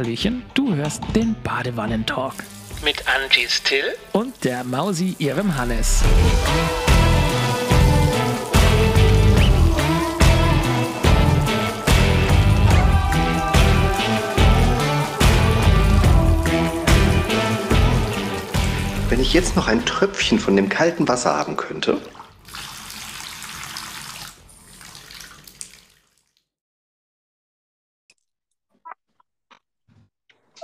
[0.00, 2.32] Hallöchen, du hörst den Badewannentalk.
[2.82, 6.02] Mit Angie Still und der Mausi, ihrem Hannes.
[19.10, 21.98] Wenn ich jetzt noch ein Tröpfchen von dem kalten Wasser haben könnte.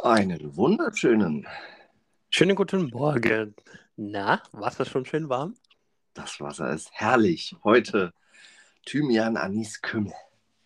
[0.07, 1.48] Einen wunderschönen.
[2.30, 3.56] Schönen guten Morgen.
[3.96, 5.56] Na, Wasser schon schön warm?
[6.15, 7.56] Das Wasser ist herrlich.
[7.65, 8.15] Heute
[8.84, 10.12] Thymian, Anis, Kümmel.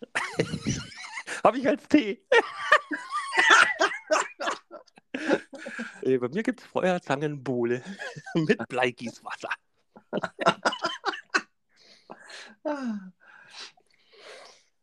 [1.43, 2.23] Habe ich als Tee.
[6.03, 7.83] Äh, bei mir gibt es Feuerzangenbowle
[8.35, 9.51] mit Bleigießwasser.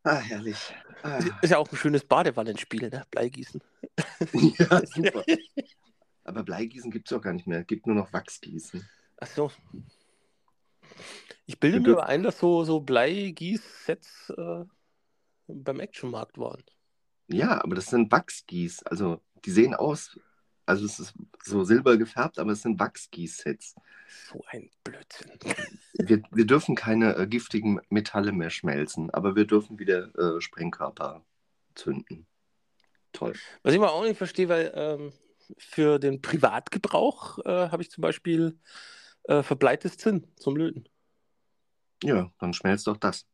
[0.08, 0.74] Ah, herrlich.
[1.02, 1.18] Ah.
[1.42, 3.04] Ist ja auch ein schönes Badewannenspiel, ne?
[3.10, 3.60] Bleigießen.
[4.32, 5.24] ja, super.
[6.24, 7.60] Aber Bleigießen gibt es auch gar nicht mehr.
[7.60, 8.86] Es gibt nur noch Wachsgießen.
[9.20, 9.50] Ach so.
[11.46, 14.64] Ich bilde mir ein, dass so, so Bleigieß-Sets äh,
[15.46, 16.62] beim Actionmarkt waren.
[17.28, 18.82] Ja, aber das sind Wachsgieß.
[18.84, 20.18] Also die sehen aus
[20.68, 23.74] also es ist so silber gefärbt, aber es sind Wachsgießsets.
[24.30, 25.32] So ein Blödsinn.
[25.94, 31.24] Wir, wir dürfen keine äh, giftigen Metalle mehr schmelzen, aber wir dürfen wieder äh, Sprengkörper
[31.74, 32.26] zünden.
[33.12, 33.32] Toll.
[33.62, 35.12] Was ich mal auch nicht verstehe, weil ähm,
[35.56, 38.58] für den Privatgebrauch äh, habe ich zum Beispiel
[39.24, 40.88] äh, verbleites Zinn zum Löten.
[42.02, 43.26] Ja, dann schmelzt doch das.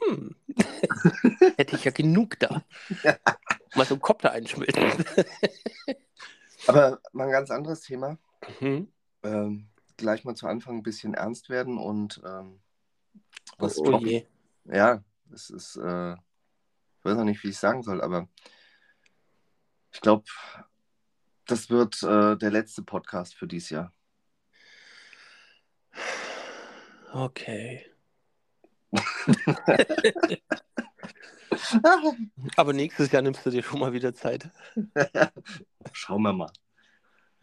[0.00, 0.36] Hm.
[1.56, 2.62] Hätte ich ja genug da.
[3.74, 4.82] mal so einen Kopter einschmelzen.
[6.66, 8.18] Aber mal ein ganz anderes Thema.
[8.60, 8.92] Mhm.
[9.22, 12.60] Ähm, gleich mal zu Anfang ein bisschen ernst werden und ähm,
[13.58, 14.26] was oh, oh je.
[14.64, 18.28] Ja, es ist, äh, ich weiß noch nicht, wie ich sagen soll, aber
[19.92, 20.24] ich glaube,
[21.46, 23.92] das wird äh, der letzte Podcast für dieses Jahr.
[27.12, 27.86] Okay.
[32.56, 34.50] Aber nächstes Jahr nimmst du dir schon mal wieder Zeit.
[35.92, 36.50] Schauen wir mal.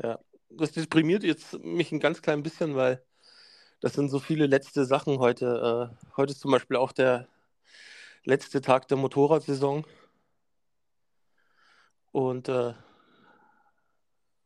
[0.01, 0.19] Ja,
[0.49, 3.03] das deprimiert jetzt mich ein ganz klein bisschen, weil
[3.81, 5.91] das sind so viele letzte Sachen heute.
[5.93, 7.27] Äh, heute ist zum Beispiel auch der
[8.23, 9.85] letzte Tag der Motorradsaison.
[12.11, 12.73] Und äh,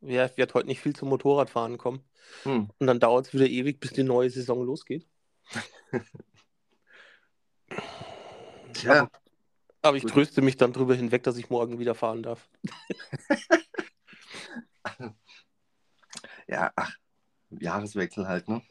[0.02, 2.04] ja, ich werde heute nicht viel zum Motorradfahren kommen.
[2.44, 2.70] Hm.
[2.78, 5.08] Und dann dauert es wieder ewig, bis die neue Saison losgeht.
[8.80, 9.10] Tja.
[9.82, 10.12] Aber ich Gut.
[10.14, 12.50] tröste mich dann darüber hinweg, dass ich morgen wieder fahren darf.
[16.48, 16.96] ja, ach,
[17.50, 18.62] Jahreswechsel halt, ne?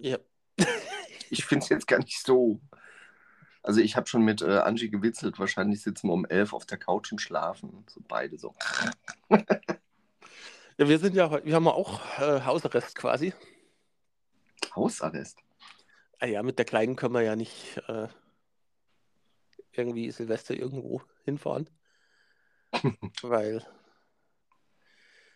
[0.00, 0.18] Ja.
[1.30, 2.60] ich finde es jetzt gar nicht so.
[3.62, 6.78] Also ich habe schon mit äh, Angie gewitzelt, wahrscheinlich sitzen wir um elf auf der
[6.78, 7.84] Couch und schlafen.
[7.88, 8.54] So beide so.
[9.30, 9.38] ja,
[10.76, 13.32] wir sind ja wir haben ja auch äh, Hausarrest quasi.
[14.74, 15.38] Hausarrest?
[16.18, 18.08] Ah ja, mit der Kleinen können wir ja nicht äh,
[19.72, 21.68] irgendwie Silvester irgendwo hinfahren.
[23.22, 23.64] Weil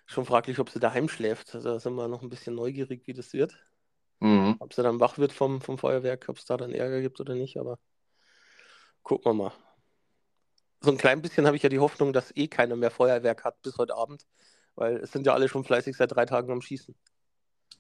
[0.07, 1.55] schon fraglich, ob sie daheim schläft.
[1.55, 3.59] Also da sind wir noch ein bisschen neugierig, wie das wird.
[4.21, 4.57] Mhm.
[4.61, 7.35] Ob sie dann wach wird vom, vom Feuerwerk, ob es da dann Ärger gibt oder
[7.35, 7.79] nicht, aber
[9.03, 9.53] gucken wir mal.
[10.81, 13.61] So ein klein bisschen habe ich ja die Hoffnung, dass eh keiner mehr Feuerwerk hat
[13.63, 14.27] bis heute Abend,
[14.75, 16.95] weil es sind ja alle schon fleißig seit drei Tagen am Schießen.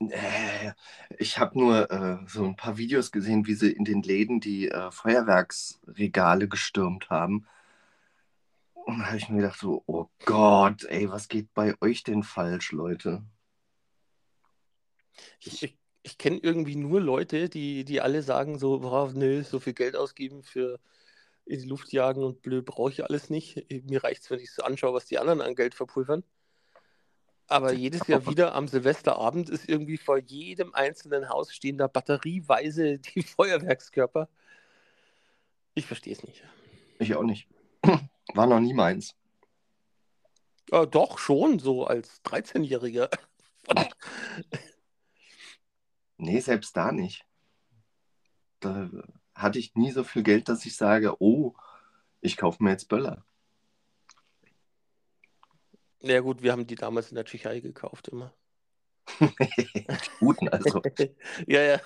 [0.00, 0.72] Äh,
[1.18, 4.68] ich habe nur äh, so ein paar Videos gesehen, wie sie in den Läden die
[4.68, 7.46] äh, Feuerwerksregale gestürmt haben.
[8.74, 12.22] Und da habe ich mir gedacht, so, oh Gott, ey, was geht bei euch denn
[12.22, 13.24] falsch, Leute?
[15.40, 19.58] Ich, ich, ich kenne irgendwie nur Leute, die, die alle sagen so, boah, nö, so
[19.58, 20.78] viel Geld ausgeben für
[21.46, 23.66] in die Luft jagen und blöd brauche ich alles nicht.
[23.88, 26.24] Mir reicht es, wenn ich so anschaue, was die anderen an Geld verpulvern.
[27.48, 32.98] Aber jedes Jahr wieder am Silvesterabend ist irgendwie vor jedem einzelnen Haus stehen da batterieweise
[33.14, 34.28] die Feuerwerkskörper.
[35.74, 36.42] Ich verstehe es nicht.
[36.98, 37.48] Ich auch nicht.
[38.34, 39.14] War noch nie meins.
[40.72, 43.10] Äh, doch, schon, so als 13-Jähriger.
[46.16, 47.24] nee, selbst da nicht.
[48.60, 48.90] Da
[49.34, 51.54] hatte ich nie so viel Geld, dass ich sage, oh,
[52.20, 53.25] ich kaufe mir jetzt Böller.
[56.00, 58.34] Ja gut, wir haben die damals in der Tschechei gekauft immer.
[59.20, 59.28] die
[60.20, 60.82] guten also.
[61.46, 61.80] ja, ja.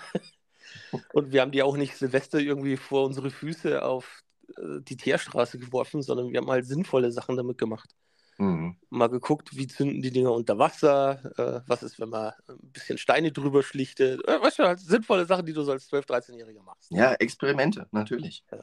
[1.12, 4.22] Und wir haben die auch nicht Silvester irgendwie vor unsere Füße auf
[4.56, 7.94] äh, die Teerstraße geworfen, sondern wir haben halt sinnvolle Sachen damit gemacht.
[8.38, 8.76] Mhm.
[8.88, 12.96] Mal geguckt, wie zünden die Dinger unter Wasser, äh, was ist, wenn man ein bisschen
[12.96, 14.26] Steine drüber schlichtet.
[14.26, 16.90] Äh, weißt du, halt sinnvolle Sachen, die du so als 12-, 13-Jähriger machst.
[16.90, 18.44] Ja, Experimente, natürlich.
[18.50, 18.62] Ja.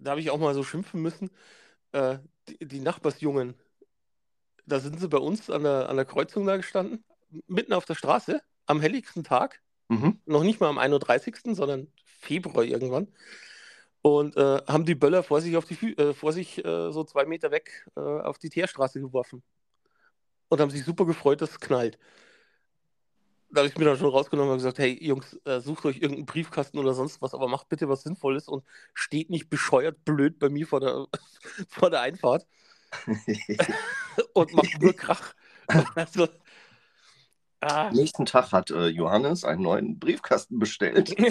[0.00, 1.30] Da habe ich auch mal so schimpfen müssen
[1.92, 2.18] äh,
[2.48, 3.54] die, die Nachbarsjungen,
[4.66, 7.04] da sind sie bei uns an der, an der Kreuzung da gestanden,
[7.46, 10.20] mitten auf der Straße, am helligsten Tag, Mhm.
[10.24, 13.08] noch nicht mal am 31., sondern Februar irgendwann.
[14.00, 17.26] Und äh, haben die Böller vor sich, auf die, äh, vor sich äh, so zwei
[17.26, 19.42] Meter weg äh, auf die Teerstraße geworfen.
[20.48, 21.98] Und haben sich super gefreut, dass es knallt.
[23.50, 26.26] Da habe ich mir dann schon rausgenommen und gesagt, hey Jungs, äh, sucht euch irgendeinen
[26.26, 28.64] Briefkasten oder sonst was, aber macht bitte was Sinnvolles und
[28.94, 31.06] steht nicht bescheuert blöd bei mir vor der,
[31.68, 32.46] vor der Einfahrt
[34.34, 35.34] und macht nur Krach.
[35.94, 36.28] Also,
[37.60, 37.90] ah.
[37.92, 41.14] Nächsten Tag hat äh, Johannes einen neuen Briefkasten bestellt.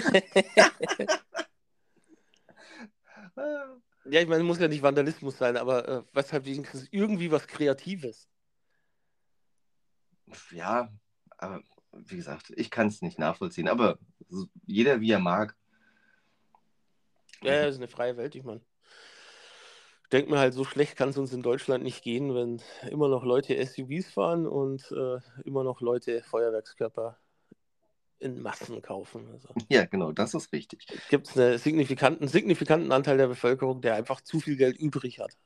[4.04, 7.46] Ja, ich meine, muss ja nicht Vandalismus sein, aber äh, was halt wenigstens irgendwie was
[7.46, 8.28] Kreatives.
[10.50, 10.92] ja,
[11.38, 11.62] aber
[11.92, 13.98] wie gesagt, ich kann es nicht nachvollziehen, aber
[14.66, 15.56] jeder wie er mag.
[17.42, 18.60] Ja, ja, das ist eine freie Welt, ich meine.
[20.12, 22.60] Ich denke mir halt, so schlecht kann es uns in Deutschland nicht gehen, wenn
[22.90, 27.16] immer noch Leute SUVs fahren und äh, immer noch Leute Feuerwerkskörper
[28.18, 29.26] in Massen kaufen.
[29.32, 30.86] Also Ja, genau, das ist richtig.
[31.08, 35.38] gibt es einen signifikanten, signifikanten Anteil der Bevölkerung, der einfach zu viel Geld übrig hat.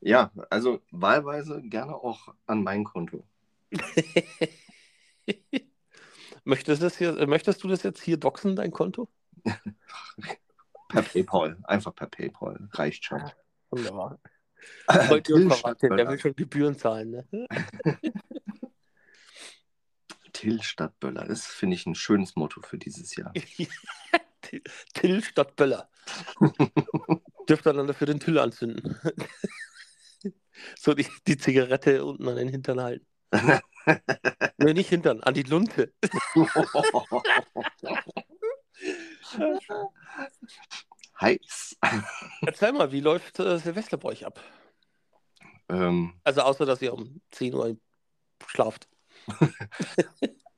[0.00, 3.24] Ja, also wahlweise gerne auch an mein Konto.
[6.44, 9.08] möchtest, das hier, möchtest du das jetzt hier doxen, dein Konto?
[10.92, 13.22] Per PayPal, einfach per PayPal, reicht schon.
[13.70, 14.18] Wunderbar.
[14.88, 16.10] Äh, Heute Till Verwandte, der Stadtböller.
[16.10, 17.10] will schon Gebühren zahlen.
[17.10, 17.46] Ne?
[20.32, 23.32] Till Stadtböller, das finde ich ein schönes Motto für dieses Jahr.
[24.42, 24.62] Till-
[24.94, 25.88] Till statt Böller.
[27.48, 28.98] Dürft ihr dann dafür den Till anzünden.
[30.78, 33.06] so die, die Zigarette unten an den Hintern halten.
[34.58, 35.92] Nee, nicht Hintern, an die Lunte.
[41.20, 41.76] Heiß.
[42.42, 44.40] Erzähl mal, wie läuft äh, Silvester bei euch ab?
[45.68, 47.76] Ähm, Also außer, dass ihr um 10 Uhr
[48.46, 48.88] schlaft.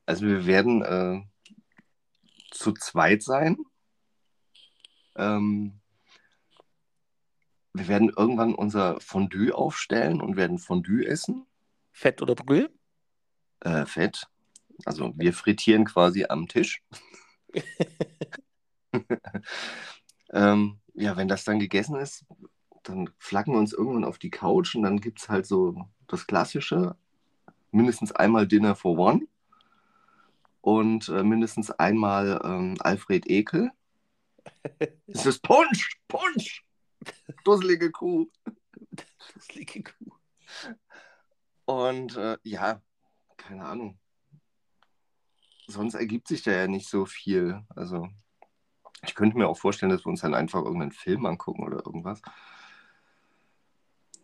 [0.06, 1.22] also wir werden äh,
[2.50, 3.58] zu zweit sein.
[5.16, 5.80] Ähm,
[7.74, 11.46] wir werden irgendwann unser Fondue aufstellen und werden Fondue essen.
[11.92, 12.70] Fett oder Brühe?
[13.60, 14.26] Äh, Fett.
[14.84, 16.82] Also wir frittieren quasi am Tisch.
[20.32, 22.24] ähm, ja, wenn das dann gegessen ist,
[22.82, 26.26] dann flacken wir uns irgendwann auf die Couch und dann gibt es halt so das
[26.26, 26.96] Klassische.
[27.70, 29.26] Mindestens einmal Dinner for One
[30.60, 33.70] und äh, mindestens einmal ähm, Alfred Ekel.
[35.06, 36.64] Es ist Punsch, Punsch,
[37.44, 38.26] dusselige Kuh.
[39.52, 40.12] Liegt Kuh.
[41.64, 42.82] Und äh, ja,
[43.36, 43.98] keine Ahnung.
[45.66, 47.62] Sonst ergibt sich da ja nicht so viel.
[47.74, 48.08] Also,
[49.06, 52.20] ich könnte mir auch vorstellen, dass wir uns dann einfach irgendeinen Film angucken oder irgendwas.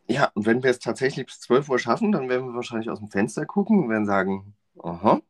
[0.08, 2.98] Ja, und wenn wir es tatsächlich bis 12 Uhr schaffen, dann werden wir wahrscheinlich aus
[2.98, 5.20] dem Fenster gucken und werden sagen, aha,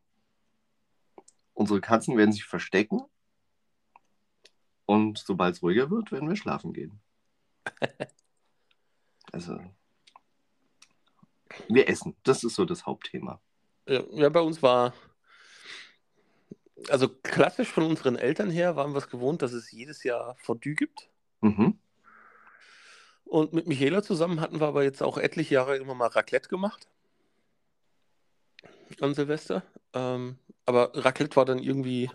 [1.53, 3.01] unsere Katzen werden sich verstecken.
[4.87, 6.99] Und sobald es ruhiger wird, werden wir schlafen gehen.
[9.33, 9.57] Also,
[11.69, 12.17] wir essen.
[12.23, 13.39] Das ist so das Hauptthema.
[13.87, 14.93] Ja, ja, bei uns war,
[16.89, 20.75] also klassisch von unseren Eltern her waren wir es gewohnt, dass es jedes Jahr Fondue
[20.75, 21.09] gibt.
[21.41, 21.79] Mhm.
[23.25, 26.87] Und mit Michaela zusammen hatten wir aber jetzt auch etliche Jahre immer mal Raclette gemacht.
[28.99, 29.63] An Silvester.
[29.93, 32.09] Ähm, aber Raclette war dann irgendwie,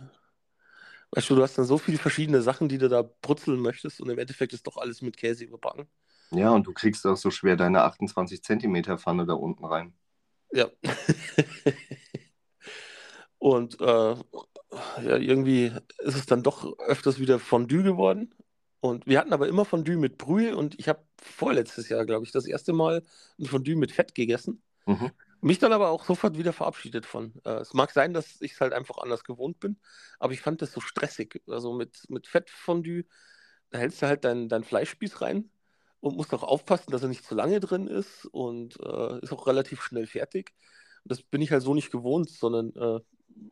[1.12, 4.10] weißt du, du hast dann so viele verschiedene Sachen, die du da brutzeln möchtest und
[4.10, 5.88] im Endeffekt ist doch alles mit Käse überbacken.
[6.32, 9.94] Ja, und du kriegst auch so schwer deine 28 Zentimeter Pfanne da unten rein.
[10.52, 10.68] Ja.
[13.38, 14.16] Und äh,
[15.02, 18.34] ja, irgendwie ist es dann doch öfters wieder Fondue geworden.
[18.80, 22.32] Und wir hatten aber immer Fondue mit Brühe und ich habe vorletztes Jahr, glaube ich,
[22.32, 23.02] das erste Mal
[23.38, 24.62] ein Fondue mit Fett gegessen.
[24.86, 25.10] Mhm.
[25.40, 27.34] Mich dann aber auch sofort wieder verabschiedet von.
[27.44, 29.78] Äh, es mag sein, dass ich es halt einfach anders gewohnt bin,
[30.18, 31.42] aber ich fand das so stressig.
[31.48, 33.04] Also mit, mit Fettfondue,
[33.70, 35.50] da hältst du halt deinen dein Fleischspieß rein
[36.00, 39.46] und musst auch aufpassen, dass er nicht zu lange drin ist und äh, ist auch
[39.46, 40.54] relativ schnell fertig.
[41.04, 43.00] Und das bin ich halt so nicht gewohnt, sondern äh,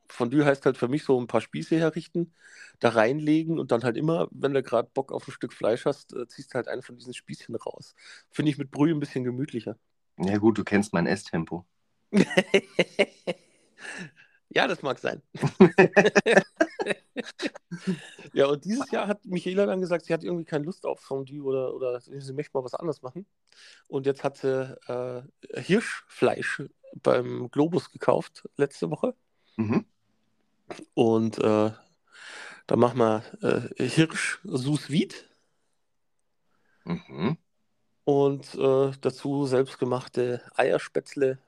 [0.09, 2.35] Fondue heißt halt für mich so ein paar Spieße herrichten,
[2.79, 6.15] da reinlegen und dann halt immer, wenn du gerade Bock auf ein Stück Fleisch hast,
[6.15, 7.95] äh, ziehst du halt einen von diesen Spießchen raus.
[8.31, 9.77] Finde ich mit Brühe ein bisschen gemütlicher.
[10.19, 11.65] Ja, gut, du kennst mein Esstempo.
[14.51, 15.23] ja, das mag sein.
[18.33, 21.43] ja, und dieses Jahr hat Michaela dann gesagt, sie hat irgendwie keine Lust auf Fondue
[21.43, 23.27] oder, oder sie möchte mal was anderes machen.
[23.89, 25.23] Und jetzt hat sie äh,
[25.61, 26.63] Hirschfleisch
[27.03, 29.17] beim Globus gekauft letzte Woche.
[29.57, 29.85] Mhm.
[30.95, 31.73] Und äh,
[32.67, 33.23] da machen wir
[33.79, 35.15] äh, Hirsch sous vide.
[36.85, 37.37] Mhm.
[38.05, 41.39] Und äh, dazu selbstgemachte Eierspätzle,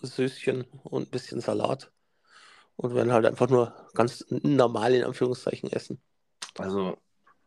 [0.00, 1.90] Söschen und ein bisschen Salat.
[2.76, 6.00] Und werden halt einfach nur ganz normal in Anführungszeichen essen.
[6.58, 6.98] Also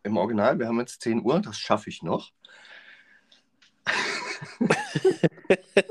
[0.03, 2.31] im Original, wir haben jetzt 10 Uhr, das schaffe ich noch.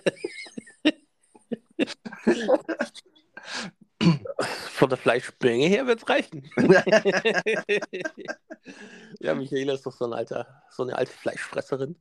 [4.78, 6.49] Von der Fleischmenge her wird es reichen.
[9.18, 11.97] ja, Michaela ist doch so ein alter, so eine alte Fleischfresserin.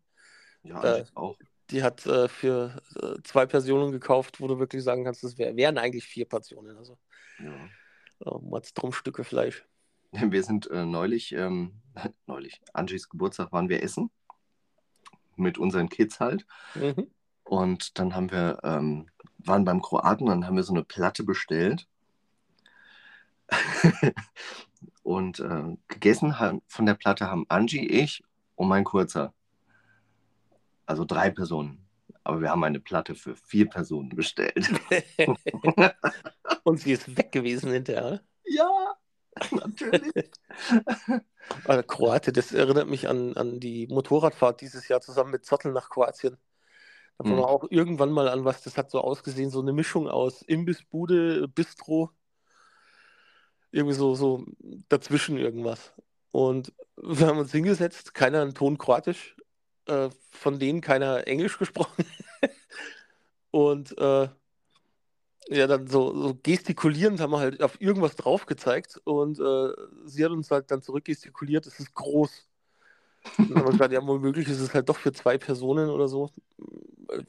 [0.62, 1.36] Ja, Äh, auch.
[1.72, 5.56] Die hat äh, für äh, zwei Personen gekauft, wo du wirklich sagen kannst, das wär,
[5.56, 6.78] wären eigentlich vier Portionen.
[6.78, 7.00] Also
[7.40, 7.66] Ja.
[8.26, 9.66] äh, Mordstrom Stücke Fleisch.
[10.12, 11.82] Wir sind äh, neulich, ähm,
[12.28, 14.12] neulich, Angies Geburtstag waren wir essen.
[15.36, 16.46] Mit unseren Kids halt.
[16.76, 17.10] Mhm.
[17.44, 21.88] Und dann haben wir, ähm, waren beim Kroaten, dann haben wir so eine Platte bestellt.
[25.04, 28.24] und äh, gegessen haben, von der Platte haben Angie, ich
[28.56, 29.34] und mein Kurzer.
[30.86, 31.86] Also drei Personen.
[32.24, 34.68] Aber wir haben eine Platte für vier Personen bestellt.
[36.64, 38.22] Und sie ist weg gewesen hinterher.
[38.46, 38.98] ja,
[39.52, 40.32] natürlich.
[41.66, 45.90] Äh, Kroate, das erinnert mich an, an die Motorradfahrt dieses Jahr zusammen mit Zottel nach
[45.90, 46.38] Kroatien.
[47.18, 47.38] Da waren Hm.
[47.38, 51.48] wir auch irgendwann mal an was, das hat so ausgesehen, so eine Mischung aus Imbissbude,
[51.50, 52.12] Bistro,
[53.72, 54.46] irgendwie so, so
[54.90, 55.94] dazwischen irgendwas.
[56.32, 59.36] Und wir haben uns hingesetzt, keiner einen Ton Kroatisch,
[59.88, 62.06] äh, von denen keiner Englisch gesprochen.
[63.52, 64.30] Und äh,
[65.50, 69.70] ja, dann so, so gestikulierend haben wir halt auf irgendwas drauf gezeigt und äh,
[70.06, 72.48] sie hat uns halt dann zurückgestikuliert, es ist groß.
[73.38, 76.08] Und dann haben wir gesagt, ja, womöglich ist es halt doch für zwei Personen oder
[76.08, 76.32] so.
[77.10, 77.24] Äh,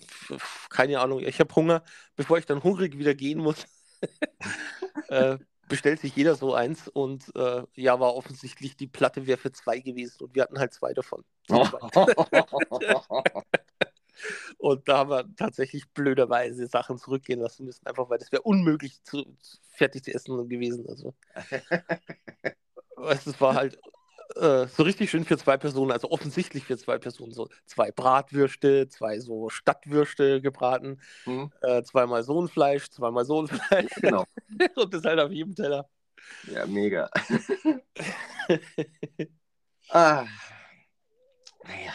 [0.71, 1.83] Keine Ahnung, ich habe Hunger.
[2.16, 3.66] Bevor ich dann hungrig wieder gehen muss,
[5.09, 5.38] äh,
[5.69, 9.79] bestellt sich jeder so eins und äh, ja, war offensichtlich, die Platte wäre für zwei
[9.81, 11.25] gewesen und wir hatten halt zwei davon.
[14.59, 19.03] Und da haben wir tatsächlich blöderweise Sachen zurückgehen lassen müssen, einfach weil das wäre unmöglich
[19.05, 19.25] zu,
[19.73, 20.87] fertig zu essen gewesen.
[20.89, 21.15] Also,
[23.27, 23.79] es war halt
[24.37, 28.89] äh, so richtig schön für zwei Personen, also offensichtlich für zwei Personen, so zwei Bratwürste,
[28.89, 34.25] zwei so Stadtwürste gebraten, Hm, äh, zweimal so ein Fleisch, zweimal so ein Fleisch genau.
[34.77, 35.89] und das halt auf jedem Teller.
[36.53, 37.11] Ja, mega.
[39.91, 40.27] ah.
[41.65, 41.93] Naja.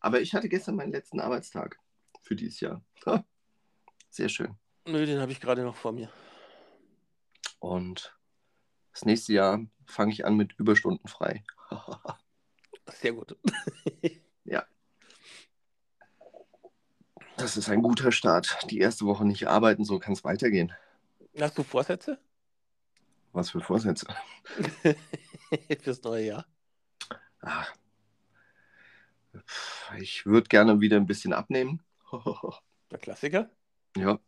[0.00, 1.78] Aber ich hatte gestern meinen letzten Arbeitstag
[2.22, 2.82] für dieses Jahr.
[3.06, 3.24] Ha.
[4.08, 4.56] Sehr schön.
[4.86, 6.10] Nö, den habe ich gerade noch vor mir.
[7.60, 8.16] Und
[8.92, 11.44] das nächste Jahr fange ich an mit Überstunden frei.
[12.92, 13.36] Sehr gut.
[17.40, 18.58] Das ist ein guter Start.
[18.70, 20.74] Die erste Woche nicht arbeiten, so kann es weitergehen.
[21.40, 22.18] Hast du Vorsätze
[23.32, 24.06] Was für Vorsätze.
[25.80, 26.46] fürs neue Jahr?
[27.40, 27.64] Ah.
[29.98, 31.82] Ich würde gerne wieder ein bisschen abnehmen.
[32.90, 33.48] Der Klassiker?
[33.96, 34.18] Ja.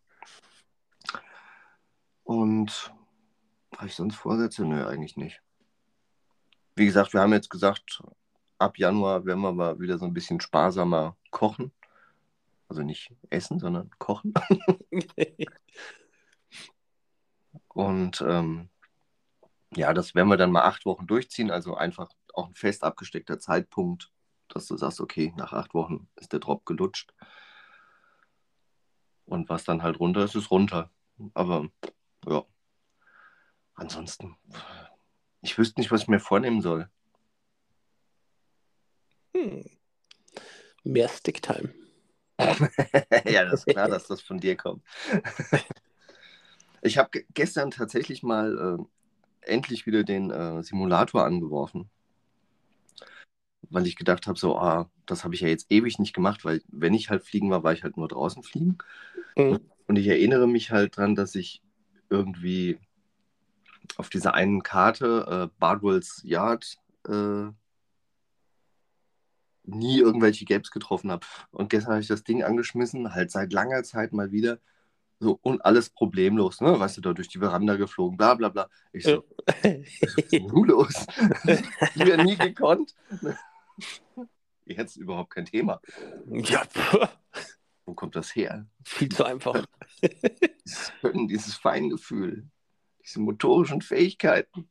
[2.25, 2.95] Und
[3.77, 4.65] habe ich sonst Vorsätze?
[4.65, 5.43] Nö, eigentlich nicht.
[6.75, 8.03] Wie gesagt, wir haben jetzt gesagt,
[8.59, 11.73] ab Januar werden wir mal wieder so ein bisschen sparsamer kochen.
[12.69, 14.33] Also nicht essen, sondern kochen.
[17.69, 18.71] Und ähm,
[19.75, 21.51] ja, das werden wir dann mal acht Wochen durchziehen.
[21.51, 24.11] Also einfach auch ein fest abgesteckter Zeitpunkt,
[24.49, 27.13] dass du sagst, okay, nach acht Wochen ist der Drop gelutscht.
[29.25, 30.91] Und was dann halt runter ist, ist runter.
[31.35, 31.69] Aber
[32.27, 32.45] ja,
[33.75, 34.37] ansonsten,
[35.43, 36.89] ich wüsste nicht, was ich mir vornehmen soll.
[39.35, 39.65] Hm.
[40.85, 41.75] Mehr Sticktime.
[42.39, 44.83] ja, das ist klar, dass das von dir kommt.
[46.83, 51.91] ich habe ge gestern tatsächlich mal äh, endlich wieder den äh, Simulator angeworfen.
[53.71, 56.63] Weil ich gedacht habe, so, ah, das habe ich ja jetzt ewig nicht gemacht, weil
[56.69, 58.79] wenn ich halt fliegen war, war ich halt nur draußen fliegen.
[59.37, 59.61] Mhm.
[59.87, 61.63] Und ich erinnere mich halt dran, dass ich
[62.11, 62.79] irgendwie
[63.97, 67.47] auf dieser einen Karte, äh, Bardwell's Yard, äh,
[69.65, 71.27] nie irgendwelche Gaps getroffen habe.
[71.51, 74.59] Und gestern habe ich das Ding angeschmissen, halt seit langer Zeit mal wieder.
[75.21, 76.81] So, und alles problemlos, ne?
[76.81, 78.69] Weißt du, da durch die Veranda geflogen, bla bla bla.
[78.93, 79.25] Ich so,
[80.33, 81.07] nun los?
[81.95, 82.97] Die ja nie gekonnt.
[84.65, 85.81] Jetzt überhaupt kein Thema.
[86.27, 86.63] ja,
[87.85, 88.67] Wo kommt das her?
[88.85, 89.65] viel zu einfach.
[90.65, 92.49] Dieses Können, dieses Feingefühl,
[93.05, 94.69] diese motorischen Fähigkeiten.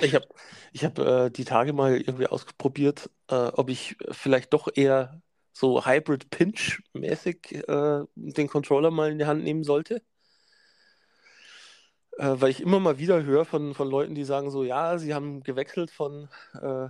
[0.00, 0.26] Ich habe
[0.72, 5.86] ich hab, äh, die Tage mal irgendwie ausprobiert, äh, ob ich vielleicht doch eher so
[5.86, 10.02] Hybrid Pinch-mäßig äh, den Controller mal in die Hand nehmen sollte.
[12.18, 15.14] Äh, weil ich immer mal wieder höre von, von Leuten, die sagen so, ja, sie
[15.14, 16.28] haben gewechselt von
[16.60, 16.88] äh,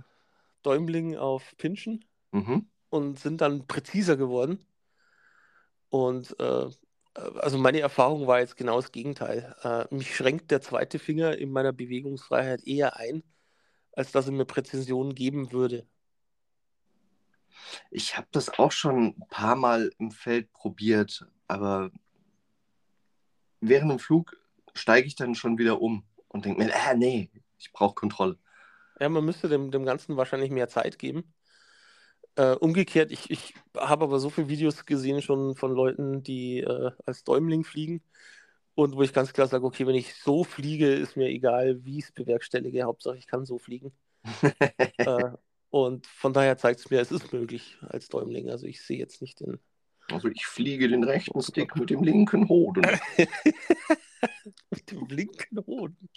[0.63, 2.69] Däumling auf Pinschen Mhm.
[2.89, 4.63] und sind dann präziser geworden.
[5.89, 6.69] Und äh,
[7.13, 9.55] also meine Erfahrung war jetzt genau das Gegenteil.
[9.63, 13.23] Äh, mich schränkt der zweite Finger in meiner Bewegungsfreiheit eher ein,
[13.93, 15.87] als dass er mir Präzision geben würde.
[17.91, 21.91] Ich habe das auch schon ein paar Mal im Feld probiert, aber
[23.59, 24.37] während dem Flug
[24.73, 28.37] steige ich dann schon wieder um und denke mir, äh, nee, ich brauche Kontrolle.
[28.99, 31.33] Ja, man müsste dem, dem Ganzen wahrscheinlich mehr Zeit geben.
[32.39, 36.91] Äh, umgekehrt, ich, ich habe aber so viele Videos gesehen schon von Leuten, die äh,
[37.05, 38.01] als Däumling fliegen
[38.75, 41.97] und wo ich ganz klar sage, okay, wenn ich so fliege, ist mir egal, wie
[41.97, 43.91] ich es bewerkstellige, Hauptsache ich kann so fliegen.
[44.99, 45.31] äh,
[45.69, 48.49] und von daher zeigt es mir, es ist möglich als Däumling.
[48.49, 49.59] Also ich sehe jetzt nicht den.
[50.09, 52.85] Also ich fliege den rechten Stick mit dem linken Hoden.
[54.71, 56.09] mit dem linken Hoden.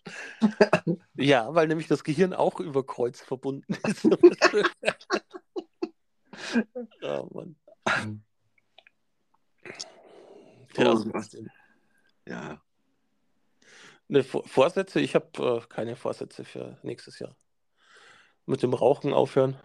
[1.17, 4.09] ja, weil nämlich das Gehirn auch über Kreuz verbunden ist.
[7.03, 7.57] oh Mann.
[10.77, 11.01] Ja.
[12.27, 12.63] Ja,
[14.09, 17.35] Ne, Vor- Vorsätze, ich habe äh, keine Vorsätze für nächstes Jahr.
[18.45, 19.59] Mit dem Rauchen aufhören.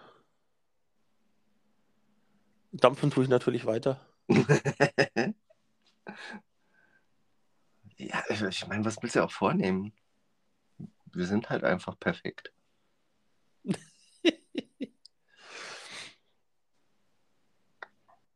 [2.71, 3.99] Dampfen tue ich natürlich weiter.
[7.97, 9.91] ja, ich meine, was willst du auch vornehmen?
[11.11, 12.53] Wir sind halt einfach perfekt.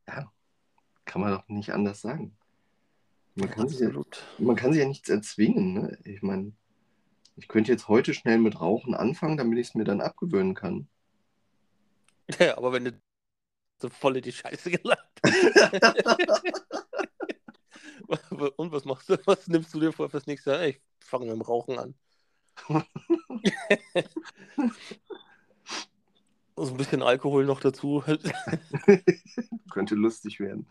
[0.08, 0.32] ja,
[1.12, 2.38] kann man doch nicht anders sagen.
[3.36, 3.90] Man kann, sich ja,
[4.38, 5.74] man kann sich ja nichts erzwingen.
[5.74, 5.98] Ne?
[6.06, 6.54] Ich meine,
[7.36, 10.88] ich könnte jetzt heute schnell mit Rauchen anfangen, damit ich es mir dann abgewöhnen kann.
[12.40, 12.98] Ja, aber wenn du
[13.82, 15.02] so voll in die Scheiße gelangt.
[18.56, 19.18] Und was machst du?
[19.26, 20.64] Was nimmst du dir vor fürs nächste Jahr?
[20.64, 21.94] Ich fange mit dem Rauchen an.
[26.56, 28.04] So ein bisschen Alkohol noch dazu.
[29.72, 30.68] Könnte lustig werden.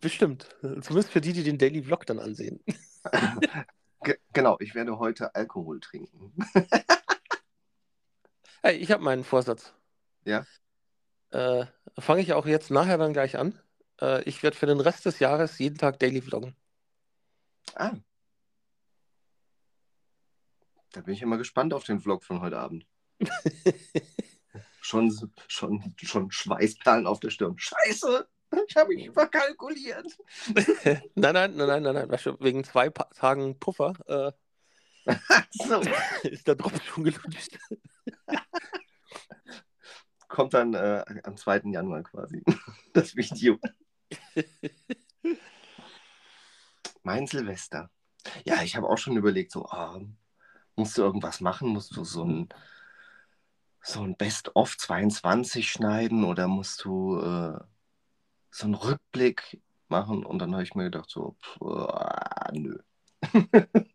[0.00, 0.48] Bestimmt.
[0.60, 2.60] Zumindest für die, die den Daily Vlog dann ansehen.
[4.04, 6.34] Ge genau, ich werde heute Alkohol trinken.
[8.64, 9.74] Hey, ich habe meinen Vorsatz.
[10.24, 10.46] Ja?
[11.30, 11.66] Äh,
[11.98, 13.58] Fange ich auch jetzt nachher dann gleich an.
[14.00, 16.54] Äh, ich werde für den Rest des Jahres jeden Tag Daily Vloggen.
[17.74, 17.96] Ah.
[20.92, 22.86] Da bin ich immer gespannt auf den Vlog von heute Abend.
[24.80, 25.12] schon,
[25.48, 27.58] schon, schon Schweißperlen auf der Stirn.
[27.58, 28.28] Scheiße!
[28.68, 30.06] Ich habe mich verkalkuliert.
[31.14, 32.10] Nein, nein, nein, nein, nein,
[32.40, 34.32] Wegen zwei Tagen Puffer äh,
[35.50, 35.80] so.
[36.22, 37.58] ist der Drops schon gelutscht.
[40.28, 41.62] Kommt dann äh, am 2.
[41.72, 42.42] Januar quasi.
[42.92, 43.58] Das Video.
[47.02, 47.90] mein Silvester.
[48.44, 50.00] Ja, ich habe auch schon überlegt, so, ah,
[50.76, 51.68] musst du irgendwas machen?
[51.68, 52.48] Musst du so ein,
[53.82, 57.58] so ein Best-of 22 schneiden oder musst du äh,
[58.52, 60.24] so einen Rückblick machen?
[60.24, 62.78] Und dann habe ich mir gedacht, so, pff, ah, nö.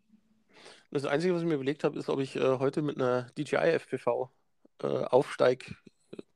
[0.90, 3.72] Das Einzige, was ich mir überlegt habe, ist, ob ich äh, heute mit einer DJI
[3.78, 4.30] FPV
[4.82, 5.76] äh, aufsteige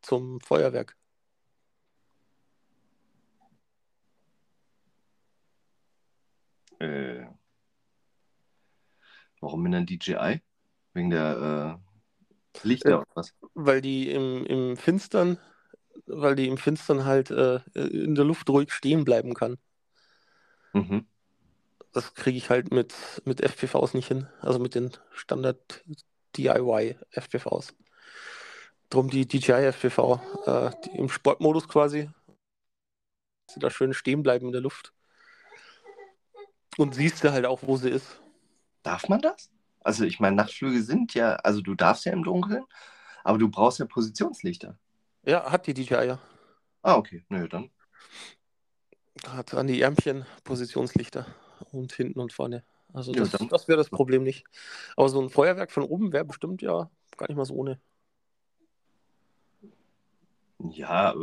[0.02, 0.94] zum Feuerwerk.
[6.80, 7.26] Äh,
[9.40, 10.42] warum in der DJI?
[10.92, 11.80] Wegen der
[12.62, 13.34] äh, Lichter Äh, oder was?
[13.54, 15.38] Weil die im, im Finstern,
[16.06, 19.58] weil die im Finstern halt äh, in der Luft ruhig stehen bleiben kann.
[20.72, 21.06] Mhm.
[21.92, 24.26] Das kriege ich halt mit, mit FPVs nicht hin.
[24.40, 25.84] Also mit den Standard
[26.36, 27.74] DIY FPVs.
[28.88, 32.10] Drum die DJI FPV äh, die im Sportmodus quasi.
[33.50, 34.92] Sie da schön stehen bleiben in der Luft.
[36.78, 38.20] Und siehst du halt auch, wo sie ist.
[38.82, 39.50] Darf man das?
[39.80, 42.64] Also ich meine, Nachtflüge sind ja, also du darfst ja im Dunkeln,
[43.24, 44.78] aber du brauchst ja Positionslichter.
[45.24, 46.18] Ja, hat die DJI ja.
[46.82, 47.24] Ah, okay.
[47.28, 47.70] Nö, dann.
[49.28, 51.26] Hat an die Ärmchen Positionslichter
[51.70, 52.64] und hinten und vorne.
[52.92, 54.44] Also Ja, das, dann- das wäre das Problem nicht.
[54.96, 57.80] Aber so ein Feuerwerk von oben wäre bestimmt ja gar nicht mal so ohne.
[60.58, 61.14] Ja,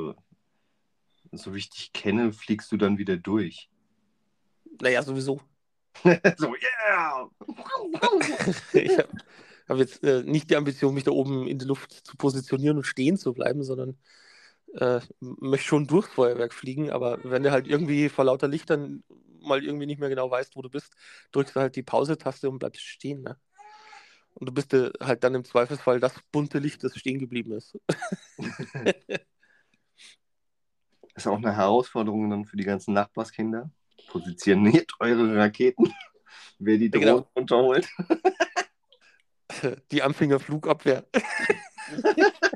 [1.31, 3.69] so wie ich dich kenne, fliegst du dann wieder durch.
[4.81, 5.41] Naja, sowieso.
[6.38, 7.29] so, yeah!
[8.73, 9.09] Ich habe
[9.69, 12.86] hab jetzt äh, nicht die Ambition, mich da oben in der Luft zu positionieren und
[12.86, 13.97] stehen zu bleiben, sondern
[14.75, 16.91] äh, möchte schon durchs Feuerwerk fliegen.
[16.91, 19.03] Aber wenn du halt irgendwie vor lauter Lichtern
[19.41, 20.95] mal irgendwie nicht mehr genau weißt, wo du bist,
[21.32, 23.21] drückst du halt die Pause-Taste und bleibst stehen.
[23.23, 23.38] Ne?
[24.34, 27.77] Und du bist äh, halt dann im Zweifelsfall das bunte Licht, das stehen geblieben ist.
[31.15, 33.71] ist auch eine Herausforderung dann für die ganzen Nachbarskinder.
[34.08, 35.93] Positioniert eure Raketen,
[36.60, 37.75] wer die Ja, Drohne genau.
[39.63, 39.91] runterholt.
[39.91, 41.06] Die Anfängerflugabwehr.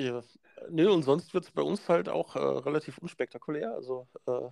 [0.00, 0.22] Ja.
[0.70, 3.74] Nö, und sonst wird es bei uns halt auch äh, relativ unspektakulär.
[3.74, 4.48] Also äh,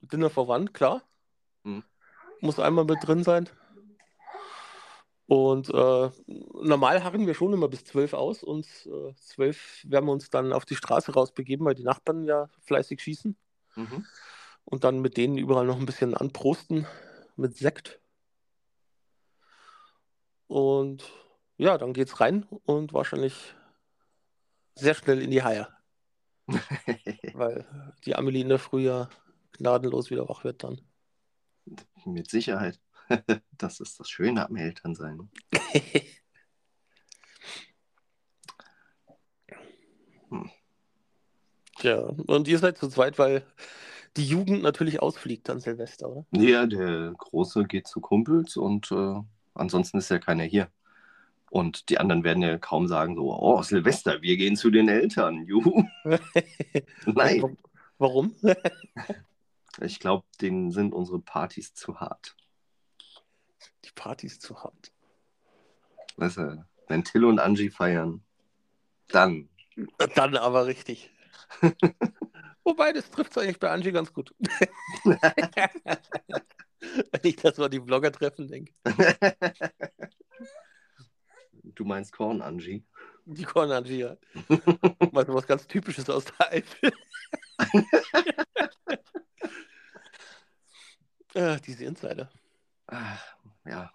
[0.00, 1.02] Dinner One, klar.
[1.62, 1.84] Mhm.
[2.40, 3.48] Muss einmal mit drin sein.
[5.26, 10.12] Und äh, normal harren wir schon immer bis zwölf aus und äh, zwölf werden wir
[10.12, 13.36] uns dann auf die Straße rausbegeben, weil die Nachbarn ja fleißig schießen.
[13.76, 14.04] Mhm.
[14.64, 16.86] Und dann mit denen überall noch ein bisschen anprosten
[17.36, 18.01] mit Sekt.
[20.52, 21.10] Und
[21.56, 23.54] ja, dann geht's rein und wahrscheinlich
[24.74, 25.66] sehr schnell in die Haie,
[27.32, 27.64] weil
[28.04, 29.08] die Amelie in der Früh ja
[29.52, 30.82] gnadenlos wieder wach wird dann.
[32.04, 32.78] Mit Sicherheit.
[33.56, 35.30] Das ist das Schöne am Elternsein.
[41.78, 43.46] Tja, und ihr seid zu zweit, weil
[44.16, 46.26] die Jugend natürlich ausfliegt an Silvester, oder?
[46.32, 49.20] Ja, der Große geht zu Kumpels und äh,
[49.54, 50.68] ansonsten ist ja keiner hier.
[51.50, 55.44] Und die anderen werden ja kaum sagen so, oh, Silvester, wir gehen zu den Eltern.
[55.44, 55.84] Juhu.
[57.06, 57.58] Nein,
[58.02, 58.34] Warum?
[59.80, 62.34] ich glaube, denen sind unsere Partys zu hart.
[63.84, 64.90] Die Party ist zu hart.
[66.16, 68.24] Weißt du, wenn Till und Angie feiern,
[69.06, 69.48] dann.
[70.16, 71.12] Dann aber richtig.
[72.64, 74.34] Wobei, das trifft eigentlich bei Angie ganz gut.
[77.12, 78.72] Wenn ich das mal die Blogger-Treffen denke.
[81.74, 82.84] Du meinst Korn, Angie?
[83.24, 84.16] Die Korn Angie, ja.
[85.12, 86.92] Mal was ganz Typisches aus der Eifel.
[91.34, 92.30] ah, diese Insider.
[92.88, 93.16] Ah,
[93.64, 93.90] ja.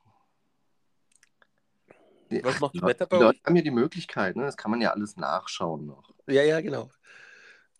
[2.41, 4.43] Was macht das Die Wetter bei Leute haben ja die Möglichkeit, ne?
[4.43, 6.09] Das kann man ja alles nachschauen noch.
[6.25, 6.89] Ja, ja, genau.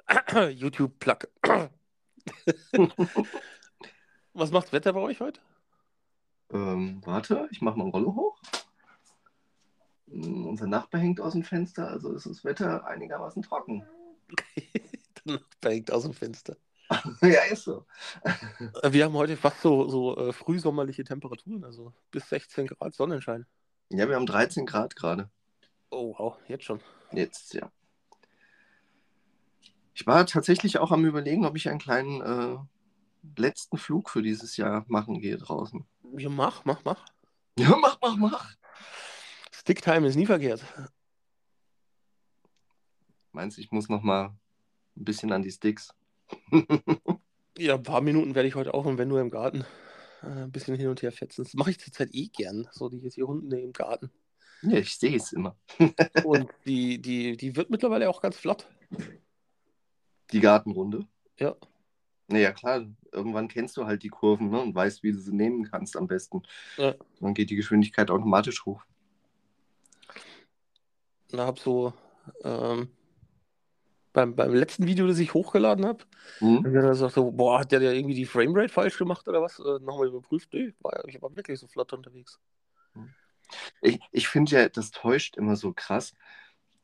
[0.51, 1.27] YouTube-Plug.
[4.37, 5.39] Was macht das Wetter bei euch heute?
[6.51, 8.39] Ähm, warte, ich mache mal Rolle hoch.
[10.05, 13.83] Mm, Unser Nachbar hängt aus dem Fenster, also ist das Wetter einigermaßen trocken.
[15.25, 16.55] Dann hängt aus dem Fenster.
[17.21, 17.85] ja, ist so.
[18.83, 23.47] Äh, Wir haben heute fast so, so äh, frühsommerliche Temperaturen, also bis 16 Grad Sonnenschein.
[23.89, 25.31] Ja, wir haben 13 Grad gerade.
[25.89, 26.79] Oh, wow, jetzt schon.
[27.11, 27.71] Jetzt, ja.
[29.95, 32.57] Ich war tatsächlich auch am Überlegen, ob ich einen kleinen äh,
[33.35, 35.85] letzten Flug für dieses Jahr machen gehe draußen.
[36.17, 37.05] Ja, mach, mach, mach.
[37.59, 38.53] Ja, mach, mach, mach.
[39.51, 40.63] Sticktime ist nie verkehrt.
[43.31, 44.25] Meinst du, ich muss noch mal
[44.95, 45.93] ein bisschen an die Sticks?
[47.59, 49.65] Ja, ein paar Minuten werde ich heute auch und wenn nur im Garten
[50.21, 51.43] äh, ein bisschen hin und her fetzen.
[51.43, 54.11] Das mache ich zurzeit eh gern, so die, die Hunde im Garten.
[54.61, 55.57] ja, ich sehe es immer.
[56.23, 58.67] Und die, die, die wird mittlerweile auch ganz flott.
[60.31, 61.07] Die Gartenrunde.
[61.39, 61.55] Ja.
[62.27, 65.69] Naja, klar, irgendwann kennst du halt die Kurven ne, und weißt, wie du sie nehmen
[65.69, 66.43] kannst am besten.
[66.77, 66.93] Ja.
[67.21, 68.83] Dann geht die Geschwindigkeit automatisch hoch.
[71.31, 71.93] Und habe so
[72.43, 72.89] ähm,
[74.13, 76.03] beim, beim letzten Video, das ich hochgeladen habe,
[76.39, 76.65] Mhm.
[76.65, 79.59] er gesagt so, boah, hat der ja irgendwie die Framerate falsch gemacht oder was?
[79.59, 80.53] Äh, nochmal überprüft.
[80.53, 82.39] Nee, war, ich war wirklich so flott unterwegs.
[83.81, 86.13] Ich, ich finde ja, das täuscht immer so krass,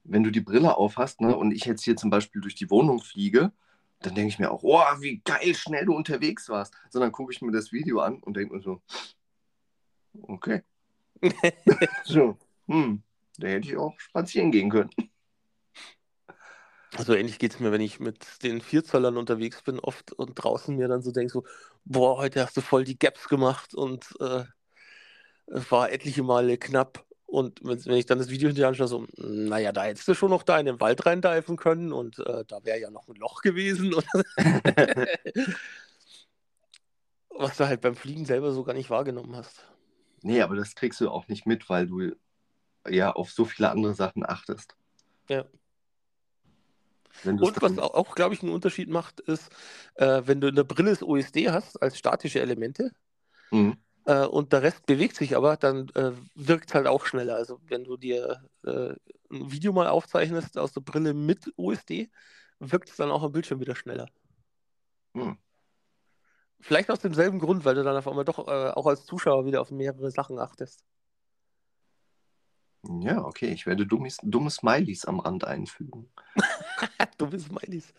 [0.03, 2.99] wenn du die Brille aufhast ne, und ich jetzt hier zum Beispiel durch die Wohnung
[3.01, 3.51] fliege,
[4.05, 6.73] dann denke ich mir auch, oh, wie geil schnell du unterwegs warst.
[6.89, 8.81] Sondern gucke ich mir das Video an und denke mir so,
[10.21, 10.63] okay.
[12.03, 12.37] so,
[12.67, 13.01] hm,
[13.37, 14.89] da hätte ich auch spazieren gehen können.
[16.95, 20.75] Also ähnlich geht es mir, wenn ich mit den Vierzöllern unterwegs bin, oft und draußen
[20.75, 21.43] mir dann so denke, so,
[21.85, 24.43] boah, heute hast du voll die Gaps gemacht und äh,
[25.47, 27.03] es war etliche Male knapp.
[27.33, 30.43] Und wenn, ich dann das Video hinterher anschaue, so, naja, da hättest du schon noch
[30.43, 33.95] da in den Wald reindeifen können und äh, da wäre ja noch ein Loch gewesen.
[37.31, 39.65] Was du halt beim Fliegen selber so gar nicht wahrgenommen hast.
[40.21, 42.11] Nee, aber das kriegst du auch nicht mit, weil du
[42.87, 44.75] ja auf so viele andere Sachen achtest.
[45.27, 45.45] Ja.
[47.25, 49.49] Und was auch, glaube ich, einen Unterschied macht, ist,
[49.95, 52.91] äh, wenn du in der Brille OSD hast als statische Elemente,
[53.53, 53.77] Mhm.
[54.05, 57.35] Äh, und der Rest bewegt sich aber, dann äh, wirkt es halt auch schneller.
[57.35, 58.93] Also wenn du dir äh,
[59.31, 62.11] ein Video mal aufzeichnest aus der Brille mit USD,
[62.59, 64.07] wirkt es dann auch am Bildschirm wieder schneller.
[65.15, 65.37] Hm.
[66.59, 69.61] Vielleicht aus demselben Grund, weil du dann auf einmal doch äh, auch als Zuschauer wieder
[69.61, 70.83] auf mehrere Sachen achtest.
[72.85, 76.09] Ja, okay, ich werde dummes, dumme Smileys am Rand einfügen.
[77.17, 77.93] du bist Smileys.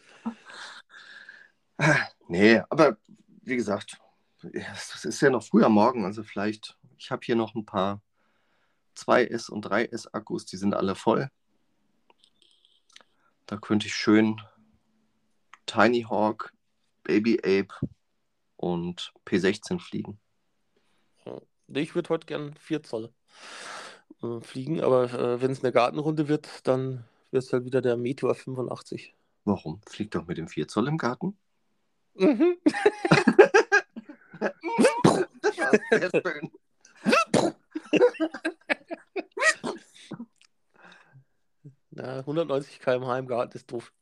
[2.29, 2.99] Nee, aber
[3.43, 3.99] wie gesagt,
[4.53, 8.03] es ist ja noch früh am Morgen, also vielleicht, ich habe hier noch ein paar
[8.97, 11.29] 2S und 3S Akkus, die sind alle voll.
[13.47, 14.41] Da könnte ich schön
[15.67, 16.53] Tiny Hawk,
[17.03, 17.75] Baby Ape
[18.57, 20.19] und P16 fliegen.
[21.69, 23.13] Ich würde heute gern 4 Zoll
[24.23, 27.97] äh, fliegen, aber äh, wenn es eine Gartenrunde wird, dann wird es halt wieder der
[27.97, 29.15] Meteor 85.
[29.45, 29.81] Warum?
[29.87, 31.37] Fliegt doch mit dem 4 Zoll im Garten.
[32.15, 32.57] Mhm.
[35.43, 36.51] das war sehr schön.
[41.91, 43.93] Na, 190 km/h im Garten ist doof.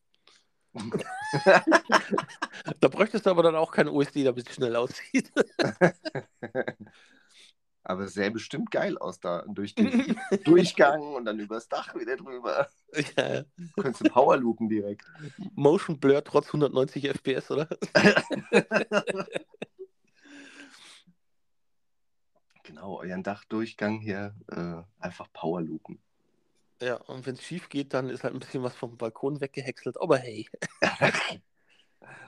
[2.81, 5.31] da bräuchtest du aber dann auch kein OSD, damit es schnell aussieht.
[7.85, 12.17] Aber es sähe bestimmt geil aus da durch den Durchgang und dann übers Dach wieder
[12.17, 12.69] drüber.
[13.17, 13.43] ja,
[13.77, 15.05] Könntest du Powerloopen direkt.
[15.57, 17.69] Motion Blur trotz 190 FPS, oder?
[22.83, 26.01] Genau, euren Dachdurchgang hier äh, einfach Powerloopen.
[26.81, 30.01] Ja, und wenn es schief geht, dann ist halt ein bisschen was vom Balkon weggehäckselt.
[30.01, 30.49] Aber hey.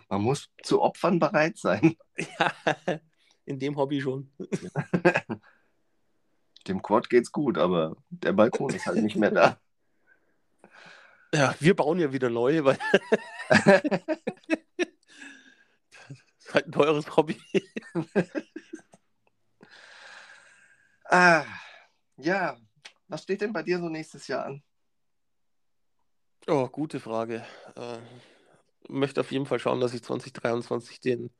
[0.08, 1.96] Man muss zu Opfern bereit sein.
[2.16, 2.52] Ja,
[3.46, 4.30] in dem Hobby schon.
[6.68, 9.58] Dem Quad geht's gut, aber der Balkon ist halt nicht mehr da.
[11.34, 12.78] Ja, wir bauen ja wieder neu, weil
[13.48, 13.82] das
[16.38, 17.42] ist halt ein teures Hobby.
[21.14, 21.46] Ah,
[22.16, 22.56] ja,
[23.08, 24.62] was steht denn bei dir so nächstes Jahr an?
[26.46, 27.46] Oh, gute Frage.
[27.76, 27.98] Äh,
[28.88, 31.30] möchte auf jeden Fall schauen, dass ich 2023 den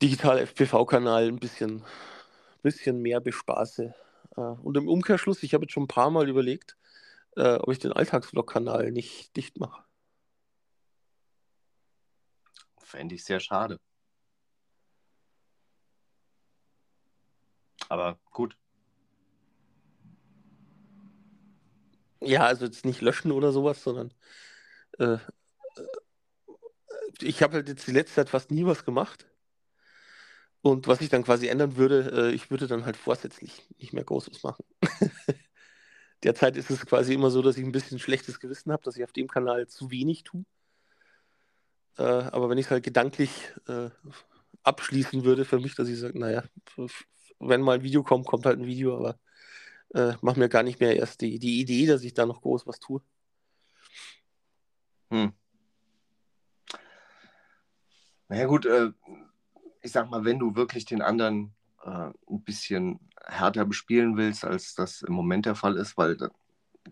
[0.00, 1.84] Digital FPV-Kanal ein bisschen,
[2.62, 3.94] bisschen mehr bespaße.
[4.36, 6.76] Äh, und im Umkehrschluss, ich habe jetzt schon ein paar Mal überlegt,
[7.36, 9.82] äh, ob ich den Alltagsvlog-Kanal nicht dicht mache.
[12.78, 13.80] Fände ich sehr schade.
[17.88, 18.56] Aber gut.
[22.20, 24.12] Ja, also jetzt nicht löschen oder sowas, sondern
[24.98, 25.18] äh, äh,
[27.20, 29.26] ich habe halt jetzt die letzte Zeit fast nie was gemacht.
[30.60, 34.04] Und was ich dann quasi ändern würde, äh, ich würde dann halt vorsätzlich nicht mehr
[34.04, 34.64] Großes machen.
[36.24, 39.04] Derzeit ist es quasi immer so, dass ich ein bisschen schlechtes Gewissen habe, dass ich
[39.04, 40.44] auf dem Kanal zu wenig tue.
[41.96, 43.90] Äh, aber wenn ich es halt gedanklich äh,
[44.64, 46.42] abschließen würde für mich, dass ich sage, naja,
[47.40, 49.18] wenn mal ein Video kommt, kommt halt ein Video, aber
[49.94, 52.66] äh, mach mir gar nicht mehr erst die, die Idee, dass ich da noch groß
[52.66, 53.00] was tue.
[55.10, 55.32] Hm.
[58.28, 58.90] Naja gut, äh,
[59.80, 64.74] ich sag mal, wenn du wirklich den anderen äh, ein bisschen härter bespielen willst, als
[64.74, 66.28] das im Moment der Fall ist, weil da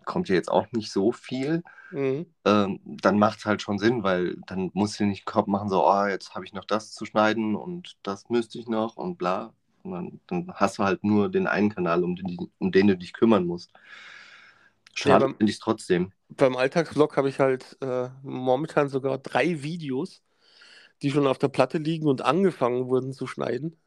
[0.05, 2.25] kommt ja jetzt auch nicht so viel, Mhm.
[2.45, 5.69] ähm, dann macht es halt schon Sinn, weil dann musst du nicht den Kopf machen,
[5.69, 9.17] so, oh, jetzt habe ich noch das zu schneiden und das müsste ich noch und
[9.17, 9.53] bla.
[9.91, 13.13] Dann, dann hast du halt nur den einen Kanal, um den, um den du dich
[13.13, 13.71] kümmern musst.
[14.93, 16.11] Schade aber- finde ich es trotzdem.
[16.29, 20.21] Beim Alltagsvlog habe ich halt äh, momentan sogar drei Videos,
[21.01, 23.79] die schon auf der Platte liegen und angefangen wurden zu schneiden.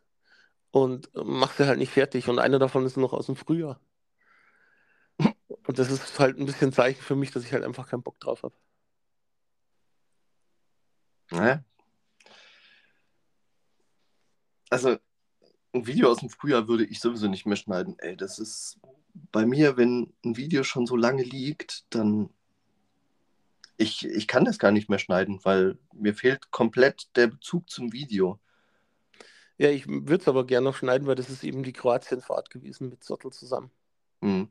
[0.71, 2.29] Und mach sie halt nicht fertig.
[2.29, 3.81] Und einer davon ist noch aus dem Frühjahr.
[5.67, 8.19] Und das ist halt ein bisschen Zeichen für mich, dass ich halt einfach keinen Bock
[8.21, 8.55] drauf habe.
[11.33, 11.65] Ne?
[14.71, 14.99] Also,
[15.73, 17.99] ein Video aus dem Frühjahr würde ich sowieso nicht mehr schneiden.
[17.99, 18.79] Ey, das ist
[19.33, 22.31] bei mir, wenn ein Video schon so lange liegt, dann.
[23.77, 27.93] Ich, ich kann das gar nicht mehr schneiden, weil mir fehlt komplett der Bezug zum
[27.93, 28.39] Video.
[29.57, 32.91] Ja, ich würde es aber gerne noch schneiden, weil das ist eben die Kroatienfahrt gewesen
[32.91, 33.71] mit Sottel zusammen.
[34.21, 34.51] Hm.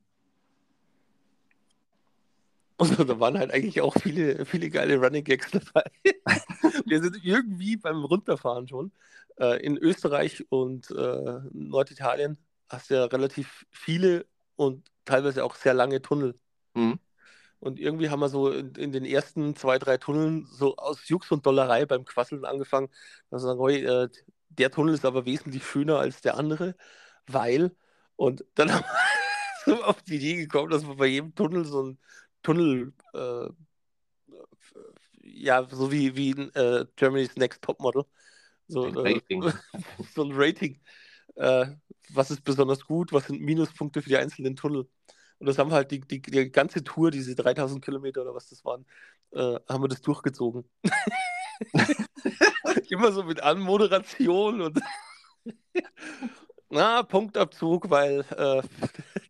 [2.79, 5.83] Und da waren halt eigentlich auch viele, viele geile Running Gags dabei.
[6.85, 8.93] Wir sind irgendwie beim Runterfahren schon.
[9.37, 12.37] Äh, in Österreich und äh, Norditalien
[12.69, 16.35] hast du ja relativ viele und teilweise auch sehr lange Tunnel.
[16.73, 16.99] Hm.
[17.59, 21.29] Und irgendwie haben wir so in, in den ersten zwei, drei Tunneln so aus Jux
[21.31, 22.87] und Dollerei beim Quasseln angefangen.
[23.29, 24.09] dass wir sagen, "Hoi, äh,
[24.49, 26.75] der Tunnel ist aber wesentlich schöner als der andere,
[27.27, 27.75] weil.
[28.15, 28.85] Und dann haben
[29.65, 31.99] wir so auf die Idee gekommen, dass wir bei jedem Tunnel so ein
[32.43, 33.47] Tunnel, äh,
[35.21, 38.05] ja, so wie, wie in äh, Germany's Next Topmodel,
[38.67, 39.41] so, Ein äh, Rating.
[40.13, 40.79] so ein Rating.
[41.35, 41.67] Äh,
[42.11, 44.87] was ist besonders gut, was sind Minuspunkte für die einzelnen Tunnel?
[45.39, 48.49] Und das haben wir halt die, die, die ganze Tour, diese 3000 Kilometer oder was
[48.49, 48.85] das waren,
[49.31, 50.69] äh, haben wir das durchgezogen.
[52.89, 54.79] Immer so mit Anmoderation und
[56.69, 58.61] na, Punktabzug, weil äh,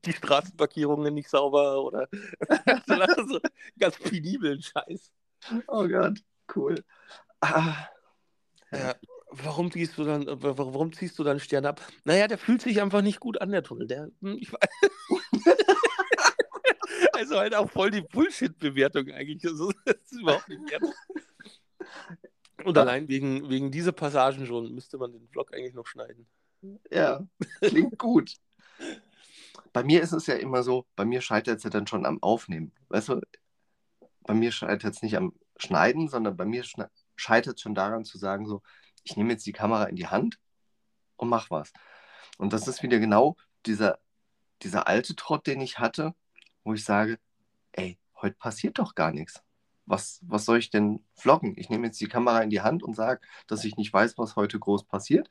[0.09, 2.07] die Straßenmarkierungen nicht sauber oder
[2.87, 3.39] so, so
[3.79, 5.11] ganz penibeln Scheiß.
[5.67, 6.19] Oh Gott,
[6.55, 6.75] cool.
[7.41, 7.87] Ah,
[8.71, 8.95] Ja,
[9.31, 11.81] warum ziehst du dann, wa- warum ziehst du dann Stern ab?
[12.03, 13.87] Naja, der fühlt sich einfach nicht gut an, der Tunnel.
[13.87, 14.69] Der, hm, ich weiß.
[17.13, 19.45] also halt auch voll die Bullshit-Bewertung eigentlich.
[19.45, 20.83] Also, das ist überhaupt nicht wert.
[22.65, 26.27] Und allein wegen, wegen dieser Passagen schon müsste man den Vlog eigentlich noch schneiden.
[26.91, 27.25] ja,
[27.61, 28.33] klingt gut.
[29.73, 32.21] Bei mir ist es ja immer so, bei mir scheitert es ja dann schon am
[32.21, 32.73] Aufnehmen.
[32.89, 33.21] Weißt du,
[34.23, 36.63] bei mir scheitert es nicht am Schneiden, sondern bei mir
[37.15, 38.61] scheitert es schon daran zu sagen, so,
[39.03, 40.39] ich nehme jetzt die Kamera in die Hand
[41.17, 41.71] und mach was.
[42.37, 43.99] Und das ist wieder genau dieser,
[44.61, 46.13] dieser alte Trott, den ich hatte,
[46.63, 47.19] wo ich sage,
[47.73, 49.41] ey, heute passiert doch gar nichts.
[49.85, 51.55] Was, was soll ich denn vloggen?
[51.57, 54.35] Ich nehme jetzt die Kamera in die Hand und sage, dass ich nicht weiß, was
[54.35, 55.29] heute groß passiert.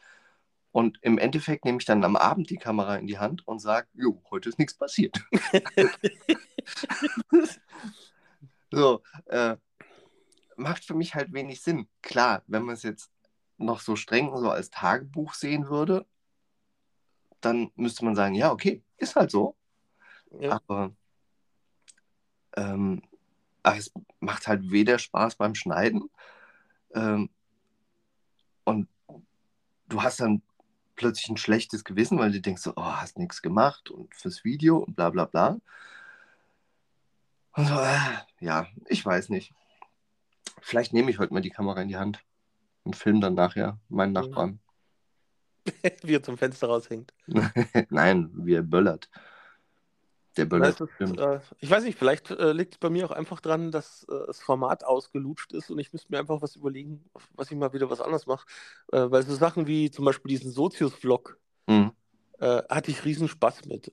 [0.78, 3.88] Und im Endeffekt nehme ich dann am Abend die Kamera in die Hand und sage,
[3.94, 5.20] jo, heute ist nichts passiert.
[8.70, 9.56] so, äh,
[10.54, 11.88] macht für mich halt wenig Sinn.
[12.00, 13.10] Klar, wenn man es jetzt
[13.56, 16.06] noch so streng so als Tagebuch sehen würde,
[17.40, 19.56] dann müsste man sagen, ja, okay, ist halt so.
[20.38, 20.60] Ja.
[20.64, 20.94] Aber,
[22.56, 23.02] ähm,
[23.64, 26.08] es macht halt weder Spaß beim Schneiden
[26.94, 27.30] ähm,
[28.62, 28.88] und
[29.88, 30.40] du hast dann
[30.98, 34.78] plötzlich ein schlechtes Gewissen, weil du denkst so, oh, hast nichts gemacht und fürs Video
[34.78, 35.58] und bla bla bla.
[37.52, 37.96] Und so, äh,
[38.40, 39.54] ja, ich weiß nicht.
[40.60, 42.22] Vielleicht nehme ich heute mal die Kamera in die Hand
[42.84, 44.60] und filme dann nachher meinen Nachbarn.
[46.02, 47.14] wie er zum Fenster raushängt.
[47.90, 49.08] Nein, wie er böllert.
[50.36, 50.80] Der böllert.
[50.80, 54.04] Ist, äh, ich weiß nicht, vielleicht äh, liegt es bei mir auch einfach dran, dass
[54.04, 57.72] äh, das Format ausgelutscht ist und ich müsste mir einfach was überlegen, was ich mal
[57.72, 58.46] wieder was anderes mache.
[58.92, 61.92] Äh, weil so Sachen wie zum Beispiel diesen Sozius-Vlog mhm.
[62.40, 63.92] Äh, hatte ich riesen Spaß mit.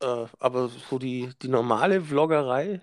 [0.00, 2.80] Äh, aber so die, die normale Vloggerei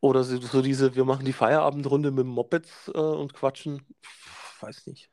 [0.00, 3.80] oder so, so, diese, wir machen die Feierabendrunde mit Mopeds und quatschen,
[4.60, 5.08] weiß nicht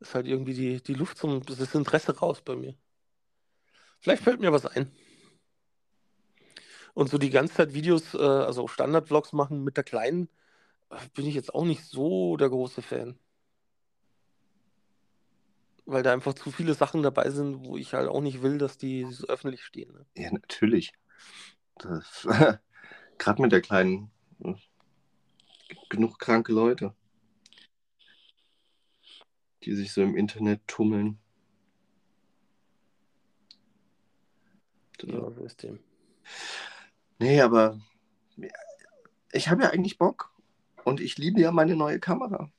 [0.00, 2.74] ist halt irgendwie die, die Luft zum, das Interesse raus bei mir.
[4.00, 4.90] Vielleicht fällt mir was ein.
[6.94, 10.28] Und so die ganze Zeit Videos, äh, also Standard-Vlogs machen mit der Kleinen,
[10.90, 13.18] äh, bin ich jetzt auch nicht so der große Fan.
[15.84, 18.78] Weil da einfach zu viele Sachen dabei sind, wo ich halt auch nicht will, dass
[18.78, 19.92] die so öffentlich stehen.
[19.92, 20.06] Ne?
[20.16, 20.92] Ja, natürlich.
[23.18, 24.10] Gerade mit der Kleinen.
[24.42, 24.54] Äh,
[25.88, 26.94] genug kranke Leute
[29.68, 31.18] die sich so im Internet tummeln.
[35.02, 35.78] Dem.
[37.18, 37.78] Nee, aber
[39.32, 40.30] ich habe ja eigentlich Bock
[40.84, 42.50] und ich liebe ja meine neue Kamera.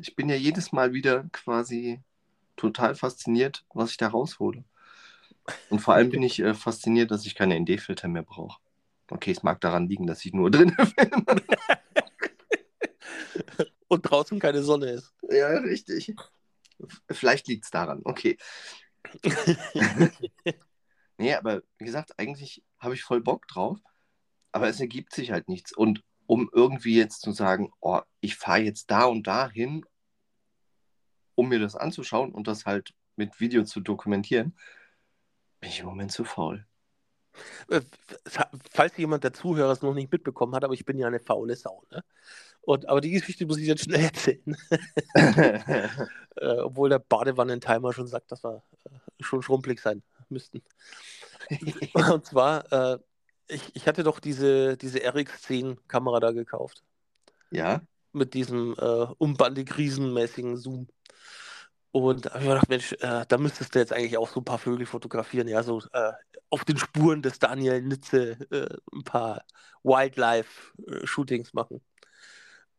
[0.00, 2.00] Ich bin ja jedes Mal wieder quasi
[2.56, 4.64] total fasziniert, was ich da raushole.
[5.68, 8.60] Und vor allem bin ich äh, fasziniert, dass ich keine ND-Filter mehr brauche.
[9.10, 11.42] Okay, es mag daran liegen, dass ich nur drin filme.
[13.88, 15.12] und draußen keine Sonne ist.
[15.28, 16.14] Ja, richtig.
[17.10, 18.38] Vielleicht liegt es daran, okay.
[21.18, 23.78] nee, aber wie gesagt, eigentlich habe ich voll Bock drauf,
[24.52, 25.72] aber es ergibt sich halt nichts.
[25.72, 29.84] Und um irgendwie jetzt zu sagen, oh, ich fahre jetzt da und da hin,
[31.34, 34.56] um mir das anzuschauen und das halt mit Video zu dokumentieren,
[35.60, 36.66] bin ich im Moment zu faul.
[37.68, 37.80] Äh,
[38.70, 41.56] falls jemand der Zuhörer es noch nicht mitbekommen hat, aber ich bin ja eine faule
[41.56, 41.82] Sau.
[41.90, 42.04] Ne?
[42.60, 44.56] Und, aber die Geschichte muss ich jetzt schnell erzählen.
[45.14, 45.88] äh,
[46.62, 50.02] obwohl der Badewannentimer schon sagt, dass wir äh, schon schrumpelig sein
[50.34, 50.62] müssten.
[51.94, 52.98] Und zwar, äh,
[53.48, 56.82] ich, ich hatte doch diese, diese RX10-Kamera da gekauft.
[57.50, 57.80] Ja.
[58.12, 60.88] Mit diesem äh, umbandig riesenmäßigen Zoom.
[61.90, 64.40] Und da habe ich mir gedacht, Mensch, äh, da müsstest du jetzt eigentlich auch so
[64.40, 66.12] ein paar Vögel fotografieren, ja, so äh,
[66.50, 69.44] auf den Spuren des Daniel Nitze äh, ein paar
[69.84, 71.80] Wildlife-Shootings machen.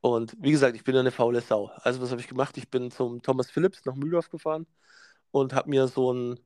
[0.02, 1.72] Und wie gesagt, ich bin eine faule Sau.
[1.82, 2.58] Also was habe ich gemacht?
[2.58, 4.68] Ich bin zum Thomas Phillips nach Mühldorf gefahren
[5.32, 6.40] und habe mir so ein,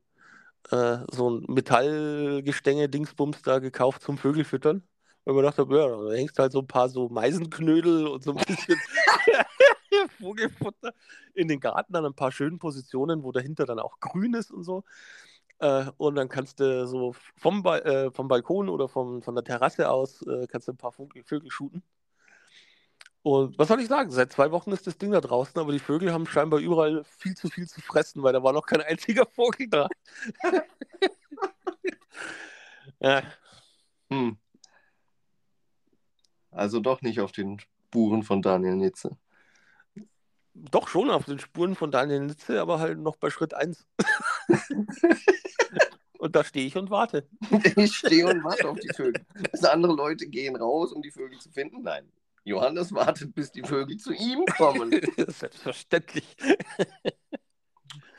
[0.70, 4.82] äh, so ein Metallgestänge-Dingsbums da gekauft zum Vögelfüttern.
[5.24, 8.44] Weil man dachte, ja, da hängst halt so ein paar so Meisenknödel und so ein
[8.44, 8.78] bisschen
[10.20, 10.92] Vogelfutter
[11.34, 14.64] in den Garten an ein paar schönen Positionen, wo dahinter dann auch grün ist und
[14.64, 14.84] so.
[15.58, 19.44] Äh, und dann kannst du so vom, ba äh, vom Balkon oder vom, von der
[19.44, 21.82] Terrasse aus äh, kannst du ein paar Vögel, Vögel shooten.
[23.22, 24.10] Und was soll ich sagen?
[24.10, 27.34] Seit zwei Wochen ist das Ding da draußen, aber die Vögel haben scheinbar überall viel
[27.36, 29.88] zu viel zu fressen, weil da war noch kein einziger Vogel da.
[33.00, 33.22] ja.
[34.10, 34.38] Hm.
[36.50, 39.16] Also doch nicht auf den Spuren von Daniel Nitze.
[40.54, 43.86] Doch schon auf den Spuren von Daniel Nitze, aber halt noch bei Schritt 1.
[46.18, 47.28] und da stehe ich und warte.
[47.76, 49.24] Ich stehe und warte auf die Vögel.
[49.52, 51.82] Dass andere Leute gehen raus, um die Vögel zu finden?
[51.82, 52.10] Nein.
[52.44, 54.90] Johannes wartet, bis die Vögel zu ihm kommen.
[55.28, 56.36] Selbstverständlich.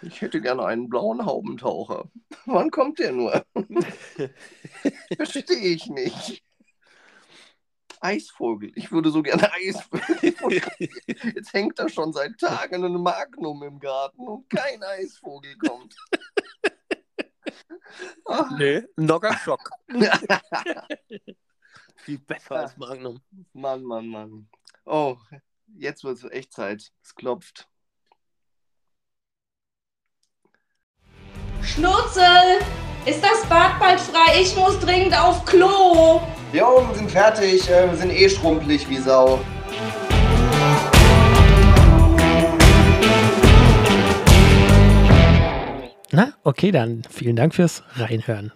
[0.02, 2.10] Ich hätte gerne einen blauen Haubentaucher.
[2.46, 3.46] Wann kommt der nur?
[5.16, 6.44] Verstehe ich nicht.
[8.00, 8.72] Eisvogel.
[8.76, 10.62] Ich würde so gerne Eisvogel.
[11.36, 15.96] Jetzt hängt da schon seit Tagen ein Magnum im Garten und kein Eisvogel kommt.
[18.58, 19.70] Nee, Nogger Schock.
[21.96, 23.22] Viel besser als Magnum.
[23.54, 24.50] Mann, Mann, Mann.
[24.86, 25.18] Oh,
[25.76, 26.92] jetzt wird es echt Zeit.
[27.04, 27.68] Es klopft.
[31.62, 32.60] Schnurzel!
[33.06, 34.42] Ist das Bad bald frei?
[34.42, 36.22] Ich muss dringend auf Klo!
[36.54, 37.70] Jo, wir sind fertig.
[37.70, 39.40] äh, Wir sind eh schrumpelig wie Sau.
[46.12, 48.52] Na, okay, dann vielen Dank fürs Reinhören.